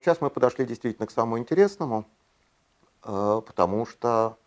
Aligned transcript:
Сейчас 0.00 0.22
мы 0.22 0.30
подошли 0.30 0.64
действительно 0.64 1.06
к 1.06 1.10
самому 1.10 1.38
интересному, 1.38 2.06
э, 3.04 3.42
потому 3.46 3.84
что 3.84 4.38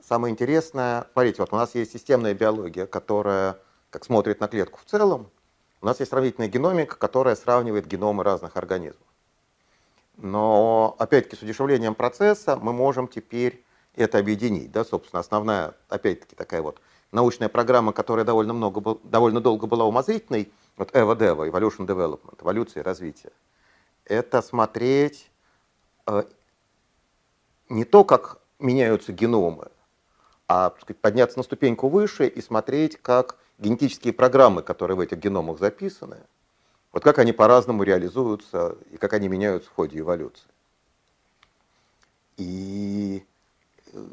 самое 0.00 0.32
интересное, 0.32 1.06
смотрите, 1.12 1.42
вот 1.42 1.52
у 1.52 1.56
нас 1.56 1.74
есть 1.74 1.92
системная 1.92 2.34
биология, 2.34 2.86
которая 2.86 3.58
как 3.90 4.04
смотрит 4.04 4.38
на 4.38 4.46
клетку 4.46 4.78
в 4.78 4.88
целом, 4.88 5.28
у 5.80 5.86
нас 5.86 5.98
есть 5.98 6.10
сравнительная 6.10 6.48
геномика, 6.48 6.96
которая 6.96 7.34
сравнивает 7.34 7.88
геномы 7.88 8.22
разных 8.22 8.56
организмов. 8.56 9.06
Но, 10.16 10.94
опять-таки, 11.00 11.36
с 11.36 11.42
удешевлением 11.42 11.96
процесса 11.96 12.56
мы 12.56 12.72
можем 12.72 13.08
теперь 13.08 13.64
это 13.96 14.18
объединить. 14.18 14.70
Да? 14.70 14.84
Собственно, 14.84 15.18
основная, 15.18 15.74
опять-таки, 15.88 16.36
такая 16.36 16.62
вот 16.62 16.80
научная 17.10 17.48
программа, 17.48 17.92
которая 17.92 18.24
довольно, 18.24 18.52
много, 18.52 18.98
довольно 19.02 19.40
долго 19.40 19.66
была 19.66 19.84
умозрительной, 19.84 20.52
вот 20.76 20.92
EVA-DEVA, 20.92 21.50
Evolution 21.50 21.86
Development, 21.86 22.40
эволюция 22.40 22.82
и 22.82 22.84
развитие, 22.84 23.32
это 24.12 24.42
смотреть 24.42 25.30
э, 26.06 26.24
не 27.68 27.84
то, 27.84 28.04
как 28.04 28.38
меняются 28.58 29.12
геномы, 29.12 29.68
а 30.48 30.72
сказать, 30.80 31.00
подняться 31.00 31.38
на 31.38 31.42
ступеньку 31.42 31.88
выше 31.88 32.26
и 32.26 32.42
смотреть, 32.42 32.98
как 33.00 33.36
генетические 33.58 34.12
программы, 34.12 34.62
которые 34.62 34.96
в 34.96 35.00
этих 35.00 35.18
геномах 35.18 35.58
записаны, 35.58 36.18
вот 36.92 37.02
как 37.02 37.18
они 37.18 37.32
по-разному 37.32 37.82
реализуются 37.82 38.76
и 38.90 38.98
как 38.98 39.14
они 39.14 39.28
меняются 39.28 39.70
в 39.70 39.74
ходе 39.74 40.00
эволюции. 40.00 40.46
И 42.36 43.24
э, 43.92 44.04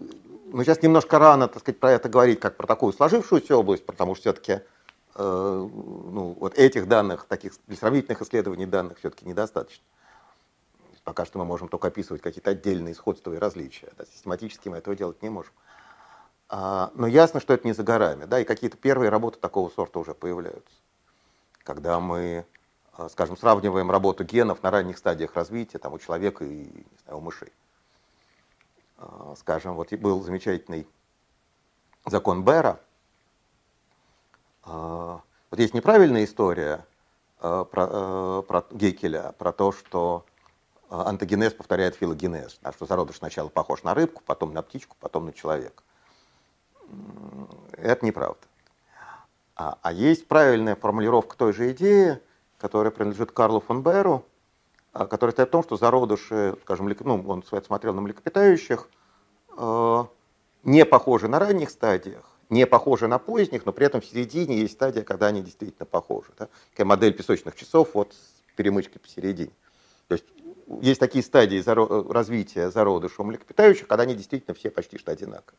ну, 0.46 0.64
сейчас 0.64 0.82
немножко 0.82 1.20
рано, 1.20 1.48
так 1.50 1.60
сказать, 1.62 1.80
про 1.80 1.92
это 1.92 2.08
говорить, 2.08 2.40
как 2.40 2.56
про 2.56 2.68
такую 2.68 2.94
сложившуюся 2.94 3.58
область, 3.58 3.86
потому 3.86 4.16
что 4.16 4.22
все-таки 4.22 4.52
э, 4.54 4.62
ну, 5.16 6.38
вот 6.40 6.58
этих 6.58 6.88
данных, 6.88 7.26
таких 7.26 7.54
сравнительных 7.78 8.22
исследований 8.22 8.66
данных 8.66 9.00
все-таки 9.00 9.26
недостаточно. 9.26 9.84
Пока 11.10 11.26
что 11.26 11.40
мы 11.40 11.46
можем 11.46 11.70
только 11.70 11.88
описывать 11.88 12.22
какие-то 12.22 12.52
отдельные 12.52 12.94
сходства 12.94 13.34
и 13.34 13.40
различия. 13.40 13.92
Да, 13.98 14.06
систематически 14.06 14.70
мы 14.70 14.78
этого 14.78 14.96
делать 14.96 15.24
не 15.24 15.30
можем. 15.30 15.52
А, 16.50 16.92
но 16.94 17.08
ясно, 17.08 17.40
что 17.40 17.52
это 17.52 17.66
не 17.66 17.74
за 17.74 17.82
горами, 17.82 18.26
да, 18.26 18.40
и 18.40 18.44
какие-то 18.44 18.78
первые 18.78 19.10
работы 19.10 19.40
такого 19.40 19.70
сорта 19.70 19.98
уже 19.98 20.14
появляются. 20.14 20.76
Когда 21.64 22.00
мы, 22.00 22.46
а, 22.94 23.10
скажем, 23.10 23.38
сравниваем 23.38 23.90
работу 23.90 24.24
генов 24.24 24.62
на 24.62 24.70
ранних 24.70 25.00
стадиях 25.00 25.34
развития 25.34 25.80
там, 25.80 25.94
у 25.94 25.98
человека 25.98 26.46
и 26.46 26.66
не 26.66 26.98
знаю, 27.06 27.18
у 27.18 27.22
мышей. 27.22 27.52
А, 29.00 29.34
скажем, 29.36 29.74
вот 29.74 29.92
был 29.94 30.22
замечательный 30.22 30.88
закон 32.06 32.46
Бера. 32.46 32.80
Вот 34.64 35.24
есть 35.58 35.74
неправильная 35.74 36.26
история 36.26 36.86
про, 37.40 38.44
про 38.44 38.66
Гекеля, 38.70 39.34
про 39.40 39.52
то, 39.52 39.72
что 39.72 40.24
антогенез 40.90 41.54
повторяет 41.54 41.96
филогенез, 41.96 42.60
что 42.74 42.86
зародыш 42.86 43.18
сначала 43.18 43.50
похож 43.50 43.84
на 43.84 43.94
рыбку, 43.94 44.22
потом 44.26 44.54
на 44.54 44.62
птичку, 44.62 44.98
потом 45.00 45.26
на 45.26 45.34
человека 45.34 45.84
это 47.78 48.06
неправда. 48.06 48.40
А, 49.56 49.78
а 49.82 49.92
есть 49.92 50.28
правильная 50.28 50.76
формулировка 50.76 51.38
той 51.38 51.54
же 51.54 51.72
идеи, 51.72 52.20
которая 52.58 52.92
принадлежит 52.92 53.32
Карлу 53.32 53.60
фон 53.60 53.84
Беру, 53.84 54.24
а, 54.94 55.06
которая 55.06 55.34
стоит 55.34 55.50
в 55.50 55.52
том, 55.52 55.64
что 55.64 55.78
зародыши, 55.78 56.56
скажем, 56.62 56.88
ну, 56.88 57.24
он 57.28 57.44
смотрел 57.44 57.94
на 57.94 58.02
млекопитающих, 58.02 58.90
э, 59.58 60.04
не 60.64 60.86
похожи 60.86 61.28
на 61.28 61.40
ранних 61.40 61.70
стадиях, 61.70 62.26
не 62.50 62.66
похожи 62.66 63.08
на 63.08 63.20
поздних, 63.20 63.66
но 63.66 63.74
при 63.74 63.86
этом 63.86 64.02
в 64.02 64.06
середине 64.06 64.60
есть 64.60 64.74
стадия, 64.74 65.04
когда 65.04 65.28
они 65.28 65.42
действительно 65.42 65.86
похожи. 65.86 66.30
Да? 66.38 66.48
Такая 66.72 66.86
модель 66.86 67.14
песочных 67.14 67.56
часов 67.56 67.90
вот 67.94 68.14
с 68.14 68.56
перемычкой 68.56 69.00
посередине. 69.00 69.52
Есть 70.82 71.00
такие 71.00 71.24
стадии 71.24 71.64
развития 72.12 72.70
зародыша 72.70 73.22
у 73.22 73.26
млекопитающих, 73.26 73.88
когда 73.88 74.04
они 74.04 74.14
действительно 74.14 74.54
все 74.54 74.70
почти 74.70 74.98
что 74.98 75.12
одинаковые. 75.12 75.58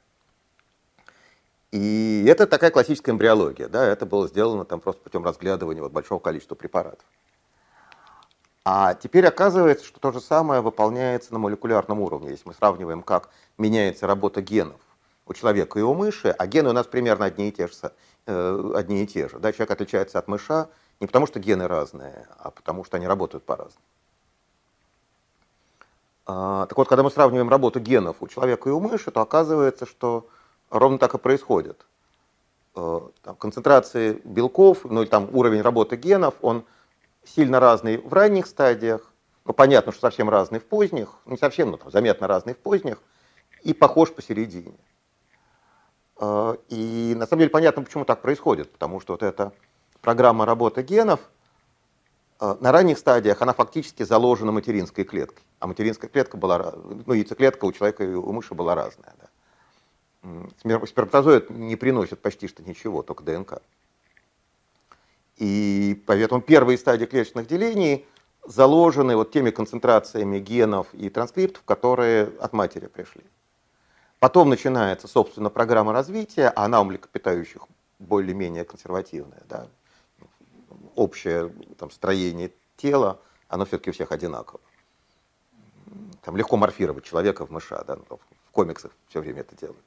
И 1.73 2.25
это 2.29 2.47
такая 2.47 2.71
классическая 2.71 3.13
эмбриология, 3.13 3.69
да, 3.69 3.87
это 3.87 4.07
было 4.07 4.27
сделано 4.29 4.65
там 4.65 4.81
просто 4.81 5.03
путем 5.03 5.25
разглядывания 5.25 5.83
вот 5.83 5.93
большого 5.93 6.19
количества 6.19 6.55
препаратов. 6.55 7.05
А 8.65 8.95
теперь 8.95 9.27
оказывается, 9.27 9.85
что 9.85 10.01
то 10.01 10.13
же 10.13 10.21
самое 10.21 10.61
выполняется 10.61 11.33
на 11.33 11.39
молекулярном 11.39 12.01
уровне, 12.01 12.31
если 12.31 12.49
мы 12.49 12.55
сравниваем, 12.55 13.03
как 13.03 13.31
меняется 13.57 14.07
работа 14.07 14.43
генов 14.43 14.81
у 15.27 15.33
человека 15.33 15.79
и 15.79 15.83
у 15.83 15.95
мыши, 15.95 16.29
а 16.31 16.47
гены 16.47 16.71
у 16.71 16.73
нас 16.73 16.87
примерно 16.87 17.25
одни 17.25 17.49
и 17.49 17.53
те 17.53 17.69
же. 17.69 17.73
Э, 18.27 18.73
одни 18.75 19.03
и 19.03 19.07
те 19.07 19.29
же 19.29 19.39
да? 19.39 19.53
Человек 19.53 19.71
отличается 19.71 20.19
от 20.19 20.29
мыша 20.29 20.69
не 21.01 21.07
потому, 21.07 21.27
что 21.27 21.41
гены 21.41 21.67
разные, 21.67 22.27
а 22.39 22.51
потому, 22.51 22.85
что 22.85 22.97
они 22.97 23.07
работают 23.07 23.45
по-разному. 23.45 23.85
А, 26.33 26.67
так 26.67 26.79
вот, 26.79 26.89
когда 26.89 27.03
мы 27.03 27.11
сравниваем 27.11 27.49
работу 27.49 27.81
генов 27.81 28.17
у 28.21 28.29
человека 28.29 28.69
и 28.69 28.73
у 28.73 28.79
мыши, 28.79 29.11
то 29.11 29.21
оказывается, 29.21 29.85
что 29.85 30.29
ровно 30.71 30.97
так 30.97 31.15
и 31.15 31.19
происходит. 31.19 31.85
Э, 32.77 33.01
там, 33.23 33.35
концентрации 33.35 34.21
белков, 34.23 34.85
ну 34.85 35.03
или 35.03 35.09
там 35.09 35.29
уровень 35.33 35.61
работы 35.61 35.97
генов, 35.97 36.35
он 36.41 36.65
сильно 37.25 37.59
разный 37.59 37.99
в 37.99 38.13
ранних 38.13 38.47
стадиях, 38.47 39.13
ну 39.45 39.53
понятно, 39.53 39.91
что 39.91 40.03
совсем 40.03 40.31
разный 40.31 40.61
в 40.61 40.67
поздних, 40.67 41.17
не 41.27 41.37
совсем, 41.37 41.73
но 41.73 41.79
там, 41.79 41.91
заметно 41.91 42.29
разный 42.29 42.55
в 42.55 42.59
поздних, 42.59 42.99
и 43.65 43.75
похож 43.75 44.13
посередине. 44.13 44.79
Э, 46.21 46.55
и 46.69 47.15
на 47.17 47.27
самом 47.27 47.41
деле 47.41 47.51
понятно, 47.51 47.83
почему 47.83 48.05
так 48.05 48.23
происходит, 48.23 48.71
потому 48.71 49.01
что 49.01 49.15
вот 49.15 49.25
эта 49.25 49.53
программа 50.01 50.47
работы 50.47 50.83
генов 50.83 51.19
на 52.41 52.73
ранних 52.73 52.99
стадиях 52.99 53.43
она 53.43 53.53
фактически 53.53 54.03
заложена 54.03 54.51
материнской 54.51 55.05
клеткой. 55.05 55.45
А 55.59 55.67
материнская 55.67 56.09
клетка 56.09 56.37
была, 56.37 56.75
ну 57.07 57.13
яйцеклетка 57.13 57.67
у 57.67 57.73
человека 57.73 58.05
и 58.05 58.15
у 58.15 58.33
мыши 58.33 58.55
была 58.55 58.75
разная. 58.75 59.15
Да. 59.19 60.87
Сперматозоид 60.87 61.51
не 61.51 61.77
приносит 61.77 62.21
почти 62.21 62.49
что 62.49 62.63
ничего, 62.63 63.03
только 63.03 63.25
ДНК. 63.25 63.63
И 65.37 66.03
поэтому 66.07 66.41
первые 66.41 66.77
стадии 66.79 67.07
клеточных 67.07 67.47
делений 67.47 68.07
заложены 68.47 69.17
вот 69.17 69.33
теми 69.33 69.51
концентрациями 69.51 70.39
генов 70.39 70.87
и 70.95 71.09
транскриптов, 71.11 71.63
которые 71.65 72.33
от 72.41 72.53
матери 72.53 72.87
пришли. 72.87 73.23
Потом 74.19 74.51
начинается, 74.51 75.09
собственно, 75.09 75.49
программа 75.49 75.93
развития, 75.93 76.49
а 76.49 76.65
она 76.65 76.81
у 76.81 76.85
млекопитающих 76.85 77.67
более-менее 77.99 78.65
консервативная. 78.65 79.43
Да? 79.49 79.67
Общее 81.01 81.51
там, 81.79 81.91
строение 81.91 82.53
тела, 82.77 83.19
оно 83.49 83.65
все-таки 83.65 83.89
у 83.89 83.95
всех 83.95 84.13
одинаково. 84.13 84.61
Там 86.23 86.37
легко 86.37 86.59
морфировать 86.59 87.05
человека 87.05 87.47
в 87.47 87.51
мыша, 87.51 87.83
да? 87.87 87.97
Ну, 87.97 88.19
в 88.19 88.51
комиксах 88.51 88.93
все 89.09 89.21
время 89.21 89.41
это 89.41 89.57
делают. 89.57 89.83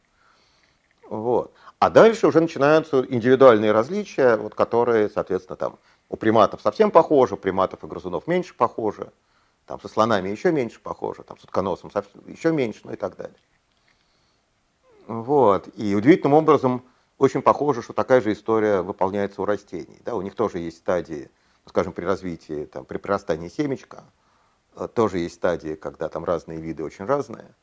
Вот. 1.08 1.54
А 1.78 1.92
дальше 1.92 2.26
уже 2.26 2.42
начинаются 2.42 3.06
индивидуальные 3.08 3.72
различия, 3.72 4.38
вот, 4.38 4.56
которые, 4.56 5.08
соответственно, 5.08 5.56
там 5.56 5.78
у 6.10 6.18
приматов 6.18 6.62
совсем 6.62 6.90
похожи, 6.90 7.36
у 7.36 7.38
приматов 7.38 7.84
и 7.84 7.88
грызунов 7.88 8.26
меньше 8.26 8.56
похожи, 8.56 9.12
там 9.68 9.80
со 9.80 9.90
слонами 9.90 10.30
еще 10.30 10.52
меньше 10.52 10.80
похожи, 10.80 11.22
там 11.22 11.38
с 11.38 11.44
утконосом 11.44 11.92
еще 12.26 12.52
меньше, 12.52 12.82
ну 12.86 12.94
и 12.94 12.96
так 12.96 13.16
далее. 13.18 13.38
Вот. 15.06 15.70
И 15.76 15.94
удивительным 15.94 16.34
образом 16.34 16.84
очень 17.18 17.42
похоже, 17.42 17.82
что 17.82 17.94
такая 17.94 18.22
же 18.22 18.34
история 18.34 18.82
выполняется 18.82 19.42
у 19.42 19.46
растений. 19.46 20.02
Да? 20.04 20.16
У 20.16 20.22
них 20.22 20.36
тоже 20.36 20.60
есть 20.60 20.78
стадии, 20.78 21.30
скажем, 21.66 21.94
при 21.94 22.06
развитии, 22.06 22.66
там, 22.66 22.86
при 22.86 22.98
прирастании 22.98 23.50
семечка, 23.50 24.04
э, 24.76 24.88
тоже 24.94 25.20
есть 25.20 25.36
стадии, 25.36 25.76
когда 25.76 26.10
там 26.10 26.26
разные 26.26 26.60
виды 26.60 26.84
очень 26.84 27.06
разные. 27.06 27.54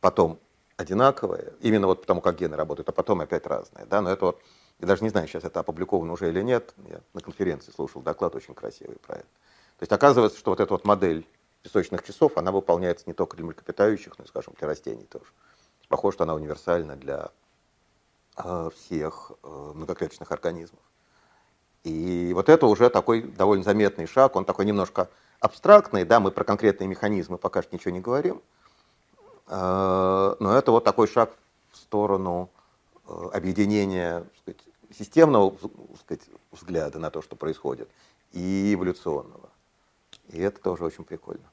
Потом 0.00 0.38
одинаковые, 0.76 1.54
именно 1.60 1.86
вот 1.86 2.02
потому, 2.02 2.20
как 2.20 2.36
гены 2.36 2.56
работают, 2.56 2.88
а 2.88 2.92
потом 2.92 3.20
опять 3.20 3.46
разные. 3.46 3.86
Да? 3.86 4.00
Но 4.00 4.10
это 4.10 4.26
вот, 4.26 4.42
я 4.78 4.86
даже 4.86 5.02
не 5.02 5.10
знаю, 5.10 5.26
сейчас 5.28 5.44
это 5.44 5.60
опубликовано 5.60 6.12
уже 6.12 6.28
или 6.28 6.42
нет, 6.42 6.74
я 6.88 7.00
на 7.14 7.20
конференции 7.20 7.72
слушал 7.72 8.02
доклад 8.02 8.34
очень 8.34 8.54
красивый 8.54 8.96
про 8.96 9.16
это. 9.16 9.26
То 9.78 9.82
есть 9.82 9.92
оказывается, 9.92 10.38
что 10.38 10.50
вот 10.50 10.60
эта 10.60 10.72
вот 10.72 10.84
модель 10.84 11.26
песочных 11.62 12.02
часов, 12.02 12.36
она 12.38 12.52
выполняется 12.52 13.04
не 13.06 13.12
только 13.12 13.36
для 13.36 13.44
млекопитающих, 13.44 14.18
но 14.18 14.24
и, 14.24 14.28
скажем, 14.28 14.54
для 14.58 14.68
растений 14.68 15.04
тоже. 15.04 15.26
Похоже, 15.88 16.16
что 16.16 16.24
она 16.24 16.34
универсальна 16.34 16.96
для 16.96 17.30
э, 18.36 18.70
всех 18.76 19.32
э, 19.42 19.72
многоклеточных 19.74 20.30
организмов. 20.32 20.80
И 21.84 22.32
вот 22.34 22.48
это 22.48 22.66
уже 22.66 22.90
такой 22.90 23.22
довольно 23.22 23.64
заметный 23.64 24.06
шаг, 24.06 24.36
он 24.36 24.44
такой 24.44 24.64
немножко 24.64 25.08
абстрактный, 25.40 26.04
да, 26.04 26.20
мы 26.20 26.30
про 26.30 26.44
конкретные 26.44 26.88
механизмы 26.88 27.38
пока 27.38 27.62
что 27.62 27.74
ничего 27.74 27.92
не 27.92 28.00
говорим, 28.00 28.42
Э, 29.48 30.34
но 30.38 30.56
это 30.56 30.70
вот 30.72 30.84
такой 30.84 31.06
шаг 31.06 31.36
в 31.70 31.76
сторону 31.76 32.50
объединения 33.32 34.24
сказать, 34.40 34.60
системного 34.96 35.56
сказать, 36.00 36.24
взгляда 36.50 36.98
на 36.98 37.10
то, 37.10 37.22
что 37.22 37.36
происходит, 37.36 37.88
и 38.32 38.74
эволюционного. 38.74 39.48
И 40.28 40.40
это 40.40 40.60
тоже 40.60 40.84
очень 40.84 41.04
прикольно. 41.04 41.48